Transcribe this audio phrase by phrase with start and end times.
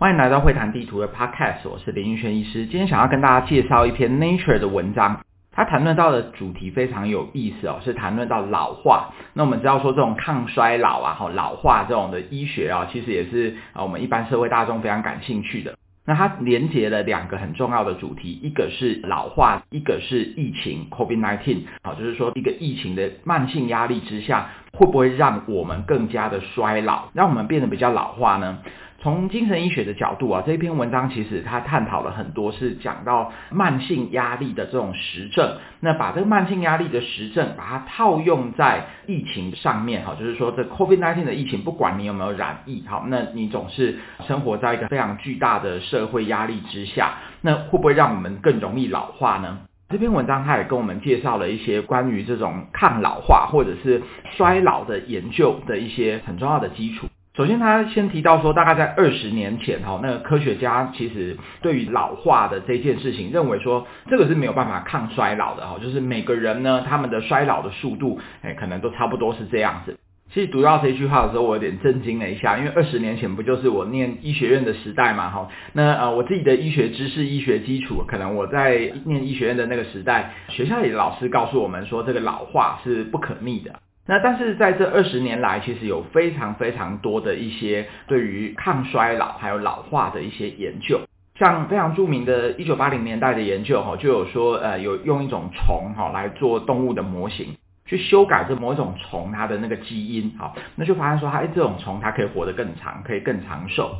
[0.00, 2.64] 欢迎来到会谈地图的 Podcast，我是林玉轩医师。
[2.64, 5.20] 今天想要跟大家介绍一篇 Nature 的文章，
[5.52, 9.10] 它谈论到的主题非常有意思哦，是谈论到老化。
[9.34, 15.76] 那我们知道说这种抗衰老啊、老化这种的医学啊，其实也是啊我们一般社会大众非常感兴趣的。
[16.06, 21.58] 那它连接了两个很重要的主题，一个是老化，一个是疫情 （COVID-19）。
[21.82, 28.60] 好，就是说一个疫情的慢性压力之下，会不会让我们更加的衰老，让我们变得比较老化呢？
[29.02, 35.56] 从精神医学的角度啊，这篇文章其实它探讨了很多，是讲到慢性压力的这种实证。
[35.80, 49.60] 那把这个慢性压力的实证，把它套用在疫情上面，哈，就是说这 COVID-19 的疫情，不管你有没有染疫，好，那你总是生活在一个非常巨大的社会压力之下，那会不会让我们更容易老化呢？
[49.88, 54.02] 这篇文章它也跟我们介绍了一些关于这种抗老化或者是
[54.36, 57.08] 衰老的研究的一些很重要的基础。
[57.36, 69.96] 首先，他先提到说，大概在二十年前，哈，那个科学家其实对于老化的这件事情，认为说这个是没有办法抗衰老的，哈，就是每个人呢，他们的衰老的速度，哎，可能都差不多是这样子。
[70.32, 83.80] 其实读到这句话的时候，我有点震惊了一下，因为二十年前不就是我念医学院的时代嘛，哈，那呃，我自己的医学知识、医学基础，可能我在念医学院的那个时代，学校里的老师告诉我们说，这个老化是不可逆的。
[84.10, 91.00] 那但是在这二十年来，其实有非常非常多的一些对于抗衰老还有老化的一些研究，
[91.38, 97.54] 像非常著名的一九八零年代的研究哈，就有说呃有用一种虫哈来做动物的模型，
[97.86, 103.94] 去修改这某一种虫它的那个基因哈，那就发现说它这种虫它可以活得更长，可以更长寿。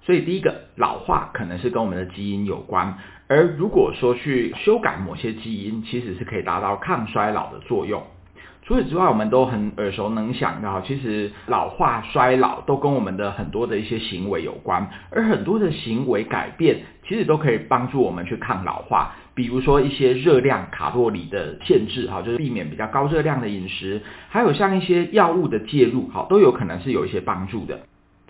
[0.00, 2.96] 所以第一个老化可能是跟我们的基因有关，
[3.28, 8.02] 而如果说去修改某些基因，其实是可以达到抗衰老的作用。
[8.64, 19.16] 除此之外，我们都很耳熟能详的哈，其实老化、衰老都跟我们的很多的一些行为有关，而很多的行为改变，其实都可以帮助我们去抗老化。
[19.34, 27.80] 比如说一些热量、卡路里的限制哈，就是避免比较高热量的饮食，还有像一些药物的介入哈，都有可能是有一些帮助的。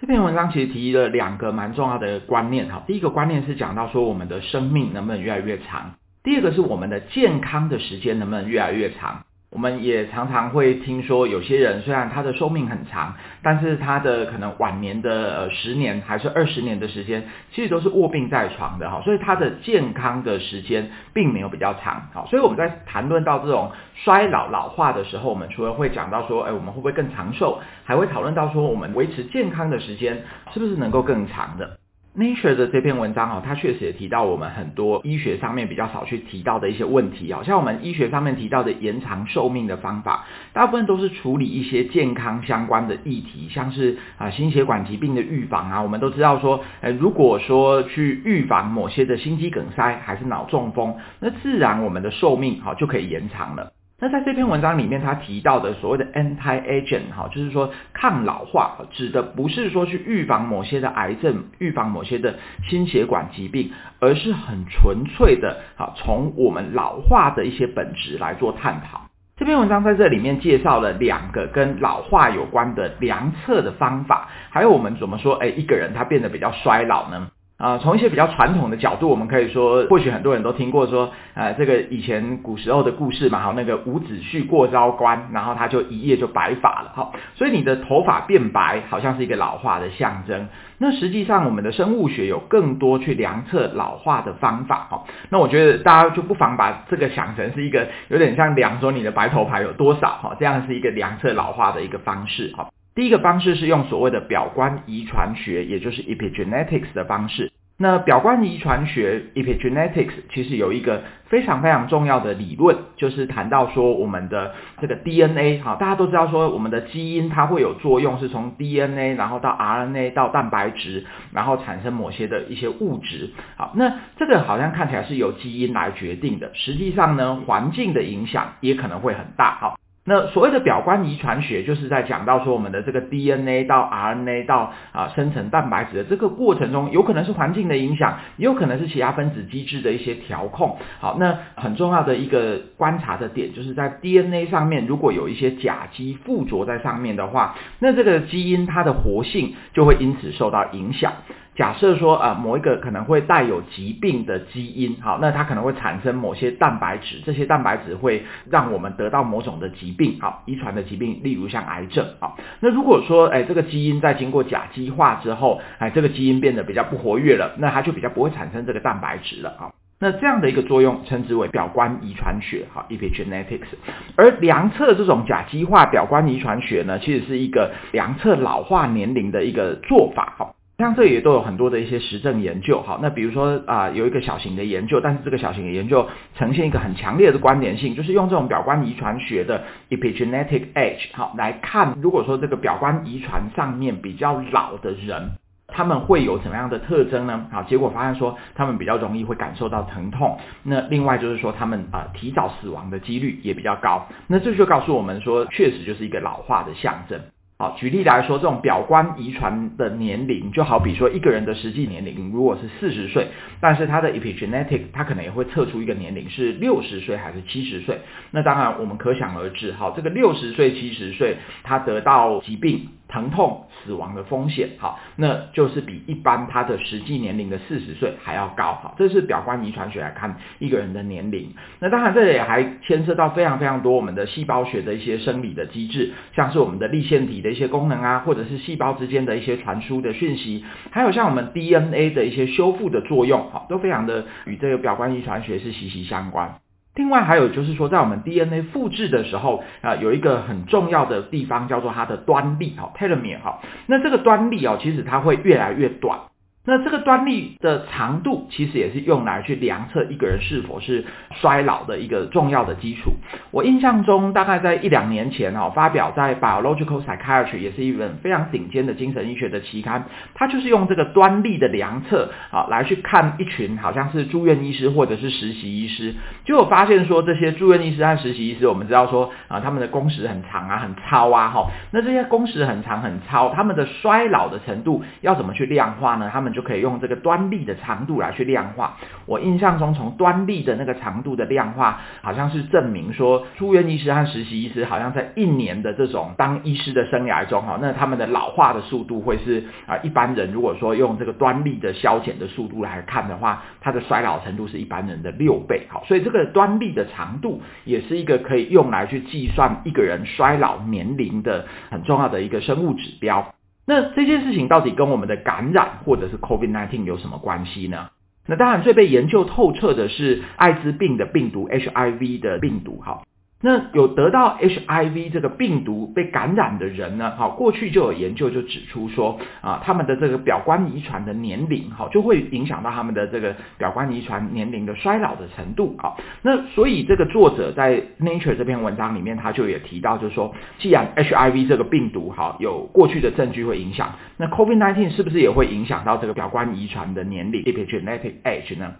[0.00, 5.92] 这篇文章其实提了两个蛮重要的观念哈，第一个观念是讲到说我们的生命能不能越来越长，
[6.22, 9.24] 第二个是我们的健康的时间能不能越来越长。
[9.52, 22.08] 我们也常常会听说，有些人虽然他的寿命很长，但是他的可能晚年的呃十年还是二十年的时间，其实都是卧病在床的哈，所以他的健康的时间并没有比较长。
[22.14, 30.22] 好，所以我们在谈论到这种衰老老化的时候，我们除了会讲到说，哎，我们会不会更长寿，还会讨论到说，我们维持健康的时间
[30.54, 31.81] 是不是能够更长的。
[32.14, 53.72] Nature 的这篇文章哦，它确实也提到我们很多医学上面比较少去提到的一些问题，好像我们医学上面提到的延长寿命的方法，大部分都是处理一些健康相关的议题，像是啊心血管疾病的预防啊，我们都知道说，呃，如果说去预防某些的心肌梗塞还是脑中风，那自然我们的寿命好就可以延长了。
[54.02, 62.34] 那在这篇文章里面，他提到的所谓的 anti-aging 哈，就是说抗老化，指的不是说去预防某些的癌症、预防某些的
[62.68, 63.70] 心血管疾病，
[64.00, 69.02] 而是很纯粹的，哈，从我们老化的一些本质来做探讨。
[69.36, 77.28] 这篇文章在这里面介绍了两个跟老化有关的量测的方法，还有我们怎么说，哎，一个人他变得比较衰老呢？
[77.62, 90.48] 啊，从一些比较传统的角度，我们可以说，或许很多人都听过说，呃，这个以前古时候的故事嘛，好，那个伍子胥过昭关，然后他就一夜就白发了，好，所以你的头发变白，好像是一个老化的象征。
[90.78, 102.70] 那实际上，我们的生物学有更多去量测老化的方法，好，那我觉得大家就不妨把这个想成是一个有点像量说你的白头发有多少，哈，这样是一个量测老化的一个方式，好。
[102.94, 107.50] 第一个方式是用所谓的表观遗传学，也就是 epigenetics 的方式。
[107.78, 123.30] 那表观遗传学 epigenetics 其实有一个非常非常重要的理论，就是谈到说我们的这个 DNA，好，大家都知道说我们的基因它会有作用，是从 DNA 然后到 RNA 到蛋白质，然后产生某些的一些物质。
[123.56, 129.56] 好，那这个好像看起来是由基因来决定的，实际上呢，环境的影响也可能会很大。
[129.56, 129.81] 好。
[130.04, 140.76] 那所谓的表观遗传学，就是在讲到说我们的这个 DNA 到 RNA 到啊生成蛋白质的这个过程中，有可能是环境的影响，也有可能是其他分子机制的一些调控。
[140.98, 151.12] 好，那很重要的一个观察的点，就是在 DNA 上面如果有一些甲基附着在上面的话，那这个基因它的活性就会因此受到影响。
[151.54, 169.70] 假设说啊、呃，某一个可能会带有疾病的基因，好，那它可能会产生某些蛋白质，这些蛋白质会让我们得到某种的疾病，好，遗传的疾病，例如像癌症，好，那如果说，哎，这个基因在经过甲基化之后，哎，这个基因变得比较不活跃了，那它就比较不会产生这个蛋白质了，啊，
[170.00, 173.68] 那这样的一个作用称之为表观遗传学，好，epigenetics，
[174.16, 180.54] 而量测这种甲基化表观遗传学呢，其实是一个量测老化年龄的一个做法，好。
[180.82, 195.30] 像这也都有很多的一些实证研究，好，那比如说啊、有一个小型的研究，但是这个小型的研究呈现一个很强烈的关联性，就是用这种表观遗传学的 epigenetic age，好，来看，如果说这个表观遗传上面比较老的人，
[195.68, 197.46] 他们会有什么样的特征呢？
[197.50, 207.20] 好，结果发现说他们比较容易会感受到疼痛，那另外就是说他们啊、提早死亡的几率也比较高，那这就告诉我们说，确实就是一个老化的象征。
[207.58, 213.28] 好，举例来说，这种表观遗传的年龄，就好比说一个人的实际年龄如果是四十岁，
[213.60, 218.00] 但是他的 epigenetic，他可能也会测出一个年龄是六十岁还是七十岁。
[218.32, 222.88] 那当然我们可想而知，好，这个六十岁、七十岁，他得到疾病。
[223.12, 231.52] 疼痛、死亡的风险，好，那就是比一般他的实际年龄的四十岁还要高，好，这是表观遗传学来看一个人的年龄。
[231.80, 246.61] 那当然，这里还牵涉到非常非常多我们的细胞学的一些生理的机制，像是我们的粒线体的一些功能啊，或者是细胞之间的一些传输的讯息，还有像我们 DNA 的一些修复的作用，好，都非常的与这个表观遗传学是息息相关。
[246.94, 256.18] 另外还有就是说，在我们 DNA 复制的时候啊，有一个很重要的地方叫做它的端粒，哈，telomere，哈，那这个端粒哦，其实它会越来越短。
[256.64, 263.10] 那这个端粒的长度其实也是用来去量测一个人是否是衰老的一个重要的基础。
[263.50, 270.04] 我印象中，大概在一两年前哦，发表在 Biological Psychiatry，也是一本非常顶尖的精神医学的期刊，
[270.34, 276.14] 它就是用这个端粒的量测啊，来去看一群好像是住院医师或者是实习医师，
[276.44, 286.30] 就有发现说，这些住院医师和实习医师，我们知道说啊，他们的工时很长啊，很操啊，哈，那这些工时很长很操，他们的衰老的程度要怎么去量化呢？
[286.32, 288.96] 他们就可以用这个端粒的长度来去量化。
[289.26, 305.82] 我印象中，从端粒的那个长度的量化，好像是证明说，住院医师和实习医师好像在一年的这种当医师的生涯中，哈，那他们的老化的速度会是啊，一般人如果说用这个端粒的消减的速度来看的话，它的衰老程度是一般人的六倍。
[305.88, 313.54] 好，所以这个端粒的长度也是一个可以用来去计算一个人衰老年龄的很重要的一个生物指标。
[313.86, 318.10] 那这件事情到底跟我们的感染或者是 COVID-19 有什么关系呢？
[318.46, 323.22] 那当然最被研究透彻的是艾滋病的病毒 HIV 的病毒，哈。
[323.64, 327.32] 那有得到 HIV 这个病毒被感染的人呢？
[327.36, 335.94] 好，过去就有研究就指出说啊，他们的这个表观遗传的年龄，好，就会影响到他们的这个表观遗传年龄的衰老的程度。
[335.98, 348.92] 好，那所以这个作者在 Nature 这篇文章里面，他就也提到，就是说，既然 HIV 这个病毒好有过去的证据会影响，那 COVID-19 是不是也会影响到这个表观遗传的年龄 （epigenetic age） 呢？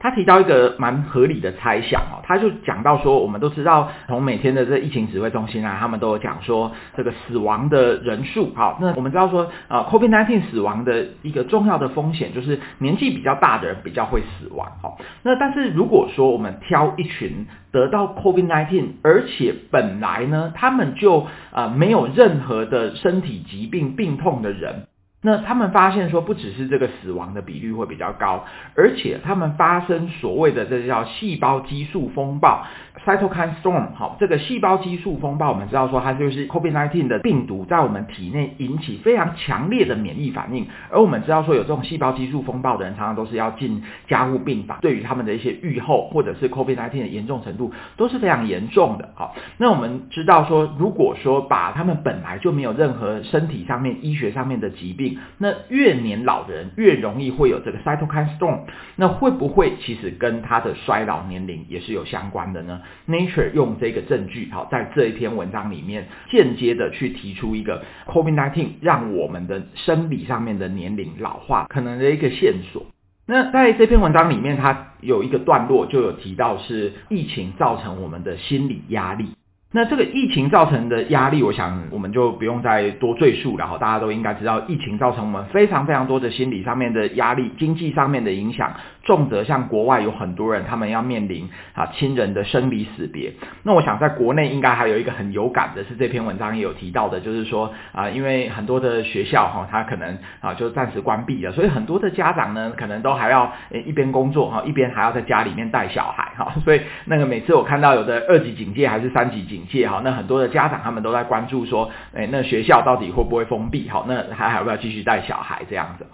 [0.00, 24.86] 他提到一个蛮合理的猜想哦，他就讲到说，我们都知道从每天的这疫情指挥中心啊，他们都有讲说这个死亡的人数，好，那我们知道说啊，COVID-19 死亡的一个重要的风险就是年纪比较大的人比较会死亡，好，那但是如果说我们挑一群得到 COVID-19，而且本来呢他们就啊没有任何的身体疾病病痛的人。
[25.22, 28.44] 那他们发现说，不只是这个死亡的比率会比较高，
[28.74, 32.64] 而且他们发生所谓的这叫细胞激素风暴
[33.04, 33.94] （cytokine storm）。
[33.94, 40.66] 好，这个细胞激素风暴，我们知道说它就是 COVID-19 的病毒在我们体内引起非常强烈的免疫反应。
[40.90, 49.10] 而我们知道说有这种细胞激素风暴的人，常常都是要进加护病房，对于他们的一些预后或者是 COVID-19 的严重程度都是非常严重的。
[49.14, 58.60] 好，那我们知道说，如果说把他们本来就没有任何身体上面、医学上面的疾病那越年老的人越容易会有这个 cytokine storm，
[58.96, 72.86] 那会不会其实跟他的衰老年龄也是有相关的呢？Nature 用这个证据，好，在这一篇文章里面间接的去提出一个 COVID-19 让我们的生理上面的年龄老化可能的一个线索。
[73.26, 79.26] 那在这篇文章里面，它有一个段落就有提到是疫情造成我们的心理压力。
[79.72, 88.74] 那这个疫情造成的压力，我想我们就不用再多赘述了哈，大家都应该知道，疫情造成我们非常非常多的心理上面的压力，经济上面的影响，
[89.04, 93.32] 重则像国外有很多人他们要面临啊亲人的生离死别。
[93.62, 103.52] 那我想在国内应该还有一个很有感的是这篇文章也有提到的，就是说啊，因为很多的学校哈，它可能啊就暂时关闭了，所以很多的家长呢，可能都还要
[103.86, 109.80] 一边工作哈，一边还要在家里面带小孩哈，所以那个每次我看到有的二级警戒还是三级警戒。
[109.80, 113.88] 界哈，那很多的家长他们都在关注说，哎，那学校到底会不会封闭？
[113.88, 116.06] 好，那还还要不要继续带小孩这样子？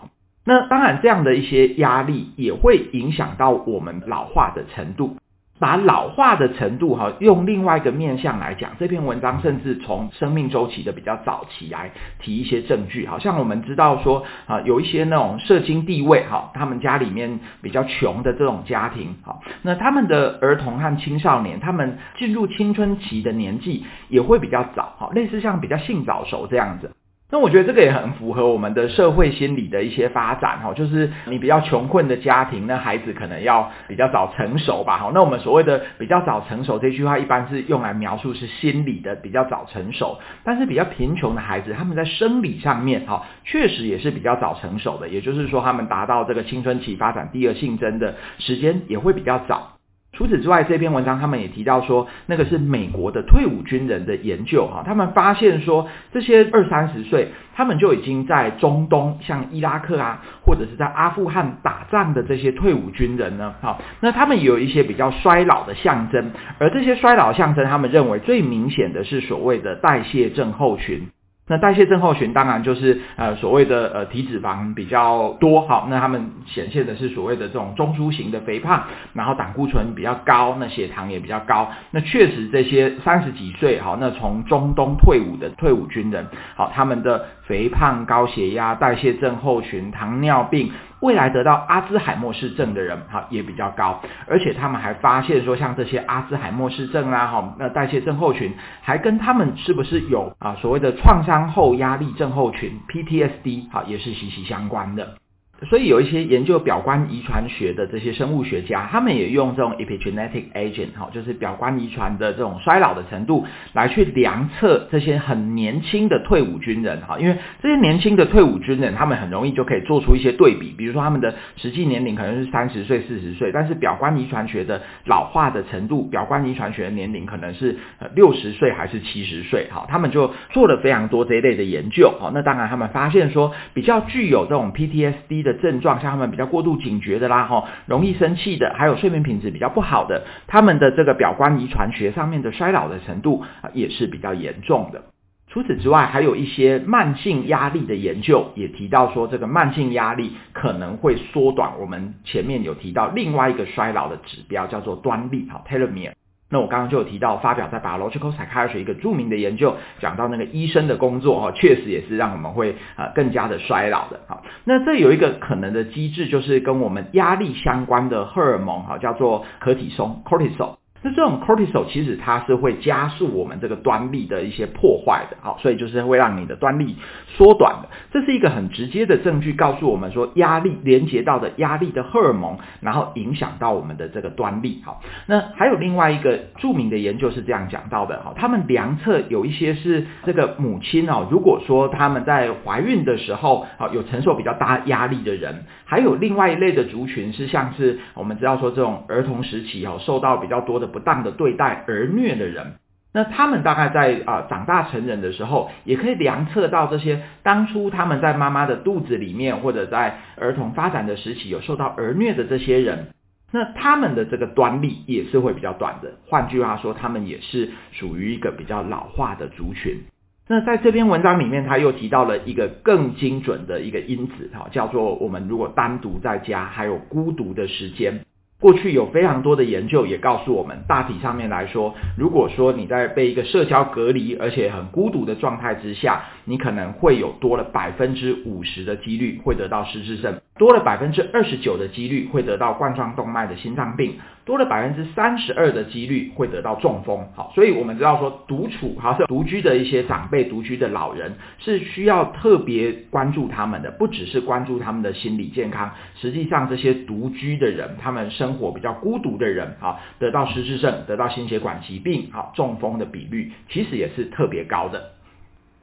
[0.45, 5.17] 那当然，这样的一些压力也会影响到我们老化的程度。
[5.59, 26.96] 把老化的程度哈，用另外一个面向来讲，这篇文章甚至从生命周期的比较早期来提一些证据，好像我们知道说啊，有一些那种社经地位哈，他们家里面比较穷的这种家庭，好，那他们的儿童和青少年，他们进入青春期的年纪也会比较早，哈，类似像比较性早熟这样子。
[27.29, 35.11] 那我觉得这个也很符合我们的社会心理的一些发展哈，就是你比较穷困的家庭，那孩子可能要比较早成熟吧，哈。
[35.13, 49.76] 那我们所谓的比较早成熟这句话，一般是用来描述是心理的比较早成熟，但是比较贫穷的孩子，他们在生理上面哈，确实也是比较早成熟的，也就是说，他们达到这个青春期发展第二性征的时间也会比较早。
[50.17, 71.09] 除此之外，这篇文章他们也提到说，那个是美国的退伍军人的研究哈，他们发现说，这些二三十岁，他们就已经在中东，像伊拉克啊，或者是在阿富汗打仗的这些退伍军人呢，好，那他们也有一些比较衰老的象征，而这些衰老象征，他们认为最明显的是所谓的代谢症候群。
[71.49, 81.71] 那代谢症候群当然就是呃所谓的呃体脂肪比较多，好，那他们显现的是所谓的这种中枢型的肥胖，然后胆固醇比较高，那血糖也比较高。
[81.93, 86.27] 那确实这些三十几岁，好，那从中东退伍的退伍军人，
[86.57, 90.71] 好，他们的肥胖、高血压、代谢症候群、糖尿病。
[91.01, 105.19] 未来得到阿兹海默氏症的人，哈，也比较高，而且他们还发现说，像这些阿兹海默氏症啦，哈，那代谢症候群，还跟他们是不是有啊所谓的创伤后压力症候群 （PTSD） 哈，也是息息相关的。
[105.65, 127.77] 所以有一些研究表观遗传学的这些生物学家，他们也用这种 epigenetic agent 哈，就是表观遗传的这种衰老的程度，来去量测这些很年轻的退伍军人哈，因为这些年轻的退伍军人，他们很容易就可以做出一些对比，比如说他们的实际年龄可能是三十岁、四十岁，但是表观遗传学的老化的程度，表观遗传学的年龄可能是
[128.15, 145.05] 六十岁还是七十岁哈，他们就做了非常多这一类的研究哈，那当然他们发现说，比较具有这种 PTSD 的症状，像他们比较过度警觉的啦，哈，容易生气的，还有睡眠品质比较不好的，他们的这个表观遗传学上面的衰老的程度，也是比较严重的。
[145.49, 156.16] 除此之外，还有一些慢性压力的研究也提到说，这个慢性压力可能会缩短我们前面有提到另外一个衰老的指标，叫做端粒，哈，telomere。
[156.49, 164.21] 那我刚刚就有提到，发表在《Biological Psychiatry》一个著名的研究，讲到那个医生的工作哈，确实也是让我们会呃更加的衰老的。
[164.29, 170.77] 好，那这有一个可能的机制，就是跟我们压力相关的荷尔蒙哈，叫做可体松 （cortisol）。
[171.03, 177.89] 那这种 cortisol 其实它是会加速我们这个端粒的一些破坏的，好，所以就是会让你的端粒缩短的。
[178.13, 184.83] 这是一个很直接的证据，告诉我们说压力连接到的压力的荷尔蒙，然后影响到我们的这个端粒。
[184.85, 200.87] 好，那还有另外一个著名的研究是这样讲到的，哈，他们量测有一些是这个母亲哦，如果说他们在怀孕的时候，好，有承受比较大压力的人，还有另外一类的族群是像是我们知道说这种儿童时期哦，受到比较多的。
[200.97, 202.73] 不当的对待儿虐的人，
[203.13, 213.09] 那他们大概在啊、呃、长大成人的时候，也可以量测到这些当初他们在妈妈的肚子里面，或者在儿童发展的时期有受到儿虐的这些人，
[213.53, 216.13] 那他们的这个端粒也是会比较短的。
[216.27, 220.01] 换句话说，他们也是属于一个比较老化的族群。
[220.49, 228.21] 那在这篇文章里面，他又提到了一个更精准的一个因子，哈，叫做我们如果单独在家，还有孤独的时间。
[228.61, 240.41] 过去有非常多的研究也告诉我们，大体上面来说，如果说你在被一个社交隔离而且很孤独的状态之下，你可能会有多了百分之五十的几率会得到失智症。
[240.59, 247.27] 多了百分之二十九的几率会得到冠状动脉的心脏病，多了百分之三十二的几率会得到中风。
[247.35, 255.91] 好，所以我们知道说独处， 好，是独居的一些长辈、独居的老人是需要特别关注他们的，不只是关注他们的心理健康。
[256.15, 265.16] 实际上，这些独居的人，他们生活比较孤独的人，啊，得到失智症、得到心血管疾病、好中风的比率，其实也是特别高的。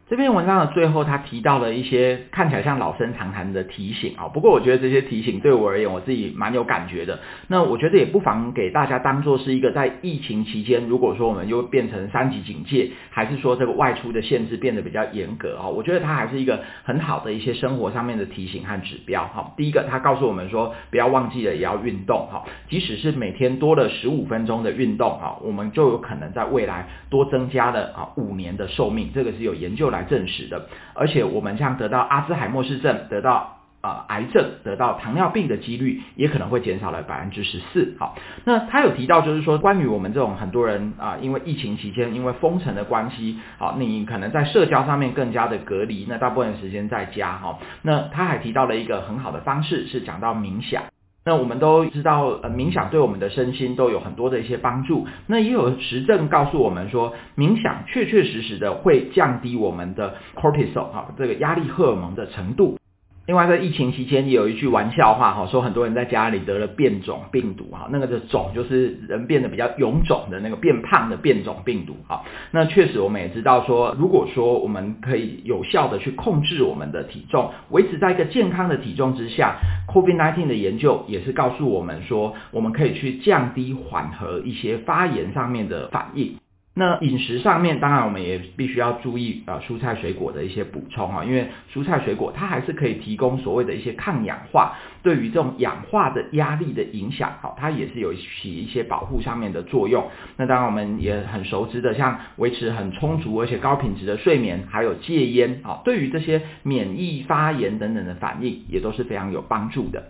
[0.09, 4.27] 这篇文章的最后，他提到了一些看起来像老生常谈的提醒啊。
[4.27, 7.17] 不过，我觉得这些提醒对我而言，我自己蛮有感觉的。
[7.47, 19.53] 那我觉得也不妨给大家当做是一个在疫情期间，如果说我们又变成三级警戒，还是说这个外出的限制变得比较严格啊，我觉得它还是一个很好的一些生活上面的提醒和指标哈。
[19.55, 37.95] 第一个，他告诉我们说，不要忘记了也要运动哈，即使是每天多了十五分钟的运动啊，我们就有可能在未来多增加了啊五年的寿命，这个是有研究来证实的，而且我们像得到阿兹海默氏症、得到呃癌症、得到糖尿病的几率，也可能会减少了百分之十四。
[37.99, 47.59] 好，那他有提到就是说，关于我们这种很多人啊、因为疫情期间，因为封城的关系，好，你可能在社交上面更加的隔离，那大部分时间在家哈。
[47.81, 50.83] 那他还提到了一个很好的方式，是讲到冥想。
[51.25, 55.07] 那我们都知道，呃，冥想对我们的身心都有很多的一些帮助。
[55.27, 62.77] 那也有实证告诉我们说，冥想确确实实的会降低我们的 cortisol 哈，这个压力荷尔蒙的程度。
[63.25, 72.21] 另外，在疫情期间也有一句玩笑话哈，说很多人在家里得了变种病毒哈，那个的种就是人变得比较臃肿的那个变胖的变种病毒哈。
[72.51, 79.55] 那确实我们也知道说，如果说我们可以有效的去控制我们的体重，维持在一个健康的体重之下
[79.87, 86.35] ，COVID-19 的研究也是告诉我们说，我们可以去降低缓和一些发炎上面的反应。
[86.75, 100.03] 那饮食上面，当然我们也必须要注意啊，蔬菜水果的一些补充啊，因为蔬菜水果它还是可以提供所谓的一些抗氧化，对于这种氧化的压力的影响，好，它也是有起一些保护上面的作用。
[100.35, 110.05] 那当然我们也很熟知的，像维持很充足而且高品质的睡眠，还有戒烟啊，对于这些免疫发炎等等的反应，也都是非常有帮助的。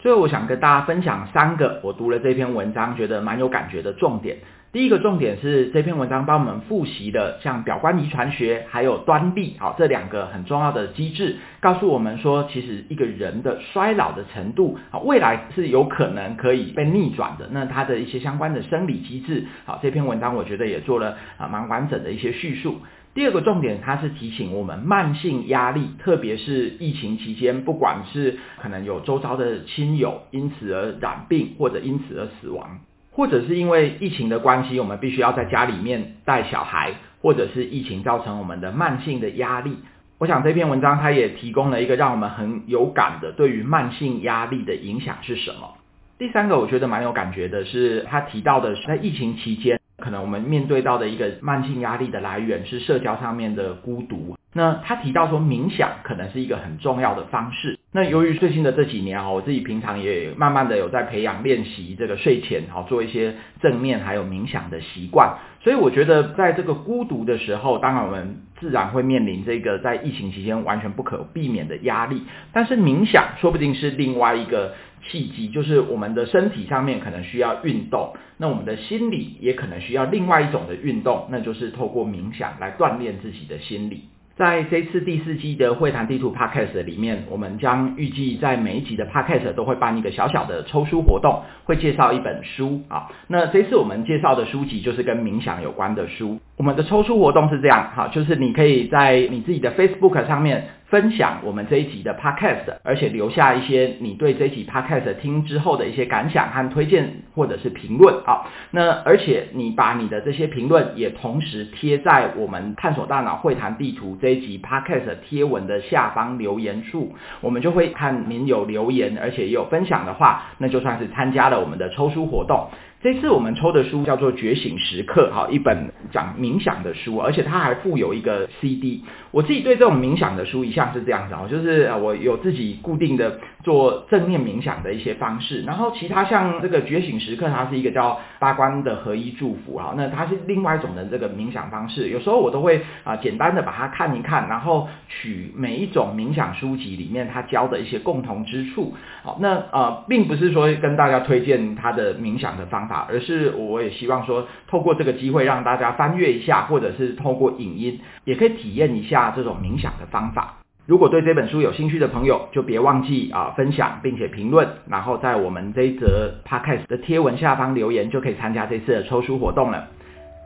[0.00, 4.38] 最后，我想跟大家分享三个我读了这篇文章觉得蛮有感觉的重点。
[4.72, 17.48] 第一个重点是这篇文章帮我们复习的，像表观遗传学还有端粒，好，这两个很重要的机制，告诉我们说，其实一个人的衰老的程度，好，未来是有可能可以被逆转的。
[17.50, 22.80] 那它的一些相关的生理机制，好，这篇文章我觉得也做了啊蛮完整的一些叙述。
[23.12, 32.80] 第二个重点，它是提醒我们慢性压力，特别是疫情期间，不管是可能有周遭的亲友因此而染病，或者因此而死亡。
[33.12, 39.78] 或者是因为疫情的关系，我们必须要在家里面带小孩，或者是疫情造成我们的慢性的压力。
[40.18, 45.74] 我想这篇文章它也提供了一个让我们很有感的，对于慢性压力的影响是什么。
[46.18, 54.36] 第三个我觉得蛮有感觉的是，他提到的是在疫情期间，可能我们面对到的一个慢性压力的来源是社交上面的孤独。
[54.52, 57.78] 那他提到说，冥想可能是一个很重要的方式。
[57.92, 65.36] 那由于最近的这几年啊，我自己平常也慢慢的有在培养练习这个睡前好做一些正念还有冥想的习惯。
[65.62, 72.24] 所以我觉得在这个孤独的时候，当然我们自然会面临这个在疫情期间完全不可避免的压力。
[72.52, 84.04] 但是冥想说不定是另外一个契机，就是我们的身体上面可能需要运动，那我们的心理也可能需要另外一种的运动，那就是透过冥想来锻炼自己的心理。
[84.36, 93.08] 在这次第四季的会谈地图 Podcast 里面，我们将预计在每一集的 Podcast 都会办一个小小的抽书活动，会介绍一本书啊。
[93.26, 96.40] 那这次我们介绍的书籍就是跟冥想有关的书。
[96.56, 100.68] 我们的抽书活动是这样，好，就是你可以在你自己的 Facebook 上面。
[100.90, 108.42] 分享我们这一集的 Podcast，而且留下一些你对这一集 Podcast 听之后的一些感想和推荐或者是评论啊。
[108.72, 122.68] 那而且你把你的这些评论也同时贴在我们探索大脑会谈地图这一集 Podcast 贴文的下方留言处，我们就会看您有留言，而且也有分享的话，那就算是参加了我们的抽书活动。
[123.02, 129.02] 这次我们抽的书叫做《觉醒时刻》，哈，一本讲冥想的书，而且它还附有一个 CD。
[129.30, 142.10] 我自己对这种冥想的书一向是这样子，就是我有自己固定的做正念冥想的一些方式，然后其他像这个《觉醒时刻》，它是一个叫八关的合一祝福，哈，那它是另外一种的这个冥想方式。
[142.10, 160.56] 有时候我都会啊简单的把它看一看，然后取每一种冥想书籍里面它教的一些共同之处，好，那呃并不是说跟大家推荐它的冥想的方而是我也希望说，透过这个机会让大家翻阅一下，或者是透过影音，也可以体验一下这种冥想的方法。
[160.86, 169.86] 如果对这本书有兴趣的朋友，就别忘记啊分享并且评论，然后在我们这一则 podcast 的贴文下方留言，就可以参加这次的抽书活动了。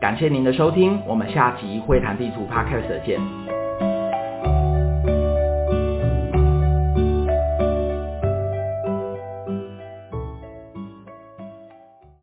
[0.01, 3.64] 感谢您的收听，我们下集会谈地图 podcast 见。